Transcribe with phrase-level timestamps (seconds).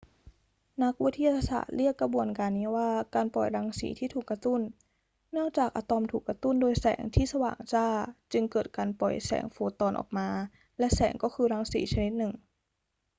[0.83, 4.61] นักวิทยาศาสตร์เรียกกระบวนการนี้ว่า การปล่อยรังสีที่ถูกกระตุ้น
[5.31, 7.87] เนื่องจากอะตอมถูกกระตุ้นโดยแสงที่สว่างจ้า
[8.33, 10.29] จึงเกิดการปล่อยแสงโฟตอนออกมา
[10.79, 12.33] และแสงก็คือรังสีชนิดหนึ่ง